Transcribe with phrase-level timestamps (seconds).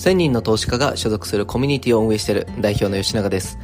[0.00, 3.58] 1000人の投資家が所属するコミュニティを運営している代表の吉永です。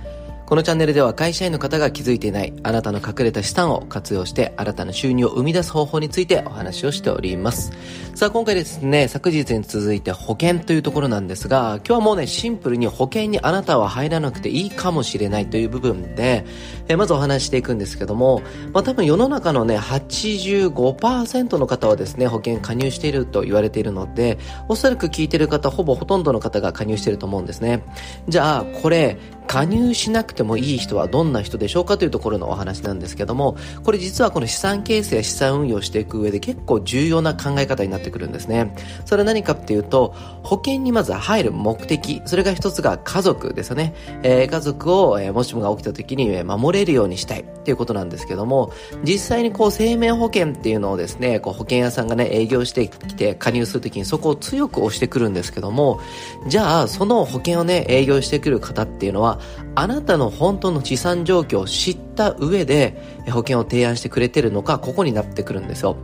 [0.46, 7.72] このチャンネルでは会社員の方が気づいていないあなたの隠れた資産を活用して新たな収入を生み出す方法についてお話をしております。
[8.14, 16.46] さあ今回ですね、昨日に続いて保険というところなんですが、今日はもうね、シンプルに保険にあなたは入らなくていいかもしれないという部分で、
[16.88, 18.40] えまずお話していくんですけども、
[18.72, 24.38] まあ多分世の中のね、85%の方はですね、保険加入していると言われているので、
[24.68, 27.82] おそらく聞いてる方、ほぼほとんどの方が加入していると思うんですね。
[28.28, 38.74] じゃあ、これ、加入しなくてもいい人はどんな人でしょうかというところのお話なんですけども、これ実はこの資産形成や資産運用していく上で結構重要な考え方になってくるんですね。
[39.04, 43.94] それは何かっていうと、保険にまず入る目的、それが一つが家族ですよね。
[44.22, 48.72] えー、家族を、えー、もしもが起きた時に、守れるようにしたいっていうことなんですけども、
[49.04, 56.00] 実際にこう生命保険っていうのをですね、こう保険屋さんがね、営業してきて加入するときにそこを強く押してくるんですけども、
[56.46, 59.35] じゃあその保険をね、営業してくる方っていうのは、
[59.74, 65.96] あなたの本当の資産状況を知った上で保険を提案してくれてるのか、ここになってくるんですよ。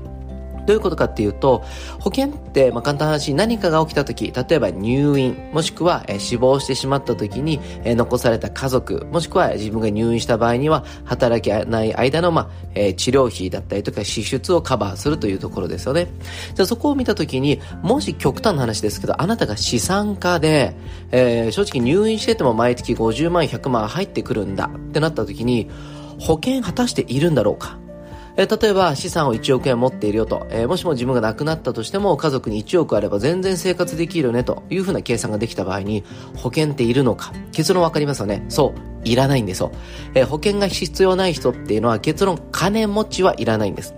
[0.66, 1.62] どういうことかっていうと、
[2.00, 16.08] 保険って、まあ、簡単な話、何かが起きた時、例えば入院、もしくは、え死亡してしまった時に、え残された家族、もしくは自分が入院した場合には、働けない間の、まあ、え治療費だったりとか支出をカバーするというところですよね。
[16.54, 20.74] じゃあそこを見た時に、もし極端な話ですけど、あなたが資産家で、
[21.10, 25.68] えー、正直入院してても毎月50万、100万入ってくるんだってなった時に、
[26.18, 27.78] 保険果たしているんだろうか
[28.36, 34.62] えー、例えば資産を1億円持っているよと、えー、もしも自分が亡くなったとしても家族に1億あれば全然生活できるよねと。
[34.70, 36.04] いうふうな計算ができた場合に
[36.36, 37.32] 保険っているのか。
[37.52, 38.44] 結論わかりますよね。
[38.48, 38.92] そう。
[39.04, 39.72] いらないんですよ、
[40.14, 43.94] えー、保険が必要ない人っていうのは結論金持ちはいらないんです。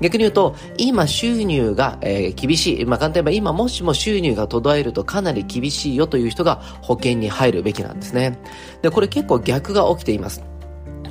[0.00, 2.84] 逆に言うと、今収入が、えー、厳しい。
[2.84, 8.38] まあ、簡単に言えば今もしも収入が途絶えるとかなり厳しいよという人が保険に入るべきなんですね。
[8.82, 10.51] で、これ結構逆が起きています。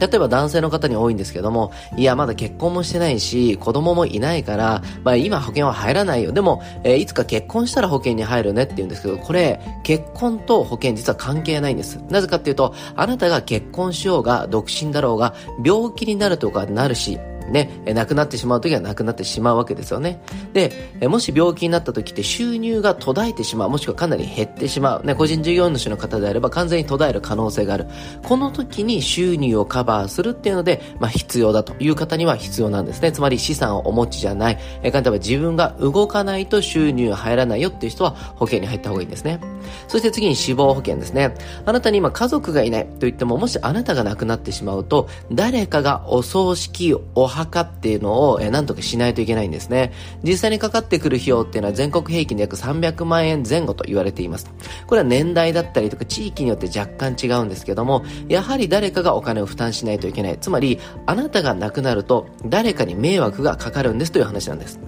[0.02, 6.32] 例えば男性の方に多いんですけども、いや、まだ結婚もしてないし、子供もいないから、まあ今保険は入らないよ。
[6.32, 11.98] でも、えー、いつか結婚したら保険に入るねって言うんですけど、これ、結婚と保険実は関係ないんです。
[12.10, 17.20] なぜかっていうと、あなたが結婚しようが、独身だろうが、病気になるとかなるし、
[17.52, 20.22] ね、亡くなってしまう時は亡くなってしまうわけですよね。
[20.54, 20.72] で、
[21.08, 27.88] もし病気になった時って収入が途絶えてしまう、もしくはかなり減ってしまう、ね、個人事業主の方であれば完全に途絶える可能性がある。
[28.24, 33.12] この時に収入をカバーするっていうので、まあ必要だという方には必要なんですね。
[33.12, 39.40] つまり資産をお持ちじゃない、え例えば自分が動かないと収入入らないよっていう人は保険に入った方がいいんですね。
[39.88, 41.36] そして次に死亡保険ですね。
[41.66, 49.92] あなたに今家族がいないと言っても、もしあなたが亡くなってしまうと、誰かがお葬式、お墓っていうのを、えー、なんとかしないといけないんですね。
[50.24, 54.50] 実際にかかってくる費用っていうのは全国平均で約300万円前後と言われています。
[54.88, 60.38] これは年代だったりとか地域によって若干違うんですけども、やはり誰かがお金を負担しないといけない。
[60.40, 64.80] つまり、あなたが亡くなると誰かに迷惑がかかるんですという話なんです。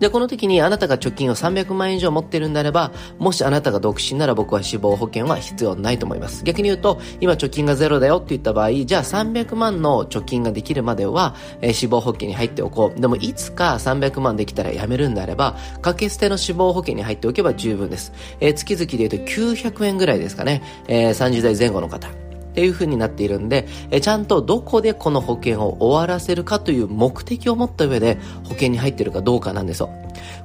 [0.00, 6.44] で、この時にあなたが貯金を300万円以上持ってるんであれば、もしあなたが独身なら僕は死亡保険は必要ないと思います。
[6.44, 13.00] 逆に言うと、今貯金がゼロだよって言った場合、じゃあ300万の貯金ができるまでは、えー、死亡保険に入っておこう。
[13.00, 18.12] でもいつか300万できたらやめるんであれば、掛け捨ての死亡保険に入っておけば十分です。
[18.40, 20.62] えー、月々で言うと900円ぐらいですかね。
[20.88, 22.25] えー、30代前後の方。
[22.56, 29.90] っていう風になっているんで、えちゃんとどこでこの保険を終わらせるかという目的を持った上で保険に入っているかどうかなんですよ。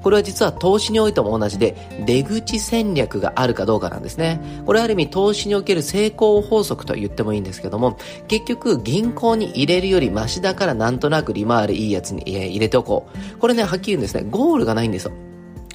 [0.03, 4.41] これは実は投資においても同じで、出口戦略があるかどうかなんですね。
[4.65, 7.97] これはある意味投資における成功法則と言ってもいいんですけども、
[8.27, 13.37] 結局銀行に入れるよりマシだからなんとなく利回りいいやつに入れておこう。
[13.37, 15.13] これね、はっきり言うんですね、ゴールがないんですよ。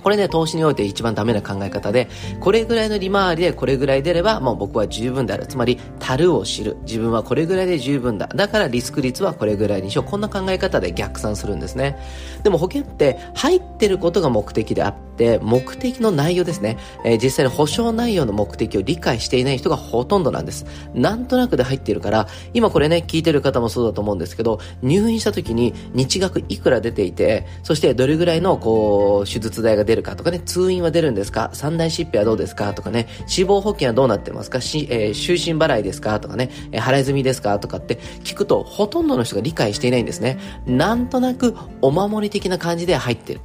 [0.06, 2.08] これね、投資において一番ダメな考え方で、
[2.38, 5.48] これぐらいの利回りでこれぐらい出れば、もう僕は十分である。
[5.48, 6.76] つまり、樽を知る。
[6.82, 8.28] 自分はこれぐらいで十分だ。
[8.28, 10.04] だからリスク率はこれぐらいにしよう。
[10.04, 11.98] こんな考え方で逆算するんですね。
[12.44, 16.78] でも保険って入ってることが目的であって、目的の内容ですね。
[17.04, 20.66] えー、実際に保証内容の目的を理解していない人がほとんどなんです。
[20.94, 31.50] なんとなくで入っているから、今これね、聞いてる方もそうだと思うんですけど、入院した時に日額いくら出ていて、そしてどれぐらいのこう、手術代が出るるかとかね、通院は出るんですか？
[31.52, 32.72] 三大疾病はどうですか？
[32.74, 34.60] とかね、死亡保険はどうなってますか？
[34.60, 36.20] し、えー、終身払いですか？
[36.20, 37.58] とかね、えー、払い済みですか？
[37.58, 40.38] とかって聞くと、ほとんどの人が理解していないんですね。
[40.66, 43.40] なんとなくお守り的な感じで入ってる。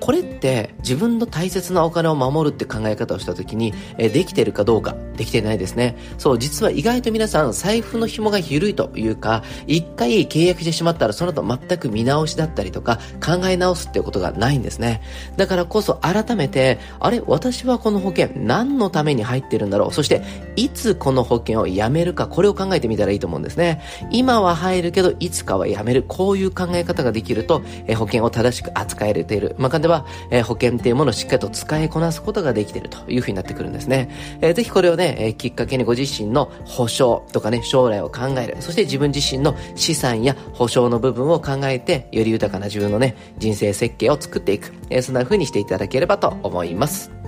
[0.00, 4.94] これって自分の大切なお金を守るって考え方をした時に、えー、できてるかどうか。
[5.16, 5.96] できてないですね。
[6.18, 15.02] そう、実は意外と皆さん、財布の紐が緩いというか、一回契約してしまったら、その後全く見直しだったりとか、考え直すっていうことがないんですね。
[15.36, 19.92] だからこそ改めて、あれ、私はこの保険、何のために入ってるんだろう？
[19.92, 20.22] そして、
[20.56, 23.80] いつこの保険をやめるか、これを考えてみたらいいと思うんですね。
[24.10, 26.04] 今は入るけど、いつかはやめる。
[26.06, 29.54] こういう考え方ができると、え保険を正しく扱えれている。
[29.58, 34.10] まあ、では、え保険っていうものをしっかりと使いこなすことができているというふうになってくるんですね。
[34.40, 38.56] えー、ぜひこれをね、え、きっかけにご自身の保証とかね、将来を考える。
[38.60, 44.72] そして自分自身の資産や保証の部分を考えて、より豊かな自分のね、人生設計を作っていく。
[44.90, 47.23] え、そんな風にしていただければと思います。